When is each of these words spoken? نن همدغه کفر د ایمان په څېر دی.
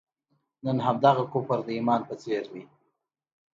نن 0.63 0.77
همدغه 0.85 1.23
کفر 1.33 1.59
د 1.65 1.69
ایمان 1.77 2.01
په 2.09 2.15
څېر 2.21 2.43
دی. 2.53 2.63